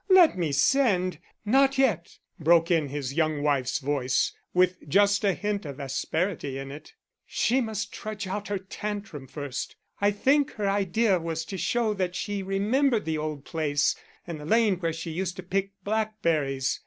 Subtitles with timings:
[0.09, 5.63] Let me send" "Not yet," broke in his young wife's voice, with just the hint
[5.63, 6.95] of asperity in it.
[7.27, 9.75] "She must trudge out her tantrum first.
[9.99, 13.95] I think her idea was to show that she remembered the old place
[14.25, 16.79] and the lane where she used to pick blackberries.